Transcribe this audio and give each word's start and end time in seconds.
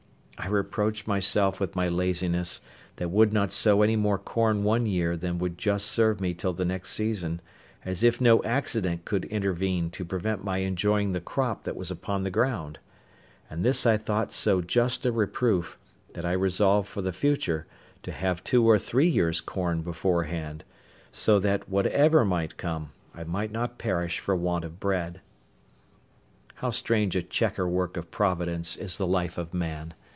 I 0.43 0.47
reproached 0.47 1.05
myself 1.07 1.59
with 1.59 1.75
my 1.75 1.87
laziness, 1.87 2.61
that 2.95 3.11
would 3.11 3.31
not 3.31 3.51
sow 3.51 3.83
any 3.83 3.95
more 3.95 4.17
corn 4.17 4.63
one 4.63 4.87
year 4.87 5.15
than 5.15 5.37
would 5.37 5.55
just 5.55 5.85
serve 5.85 6.19
me 6.19 6.33
till 6.33 6.51
the 6.51 6.65
next 6.65 6.93
season, 6.93 7.41
as 7.85 8.01
if 8.01 8.19
no 8.19 8.43
accident 8.43 9.05
could 9.05 9.25
intervene 9.25 9.91
to 9.91 10.03
prevent 10.03 10.43
my 10.43 10.57
enjoying 10.57 11.11
the 11.11 11.21
crop 11.21 11.63
that 11.63 11.75
was 11.75 11.91
upon 11.91 12.23
the 12.23 12.31
ground; 12.31 12.79
and 13.51 13.63
this 13.63 13.85
I 13.85 13.97
thought 13.97 14.31
so 14.31 14.61
just 14.61 15.05
a 15.05 15.11
reproof, 15.11 15.77
that 16.13 16.25
I 16.25 16.31
resolved 16.31 16.87
for 16.87 17.03
the 17.03 17.13
future 17.13 17.67
to 18.01 18.11
have 18.11 18.43
two 18.43 18.67
or 18.67 18.79
three 18.79 19.07
years' 19.07 19.41
corn 19.41 19.83
beforehand; 19.83 20.63
so 21.11 21.37
that, 21.39 21.69
whatever 21.69 22.25
might 22.25 22.57
come, 22.57 22.93
I 23.13 23.23
might 23.25 23.51
not 23.51 23.77
perish 23.77 24.17
for 24.17 24.35
want 24.35 24.65
of 24.65 24.79
bread. 24.79 25.21
How 26.55 26.71
strange 26.71 27.15
a 27.15 27.21
chequer 27.21 27.69
work 27.69 27.95
of 27.95 28.09
Providence 28.09 28.75
is 28.75 28.97
the 28.97 29.05
life 29.07 29.37
of 29.37 29.53
man! 29.53 29.93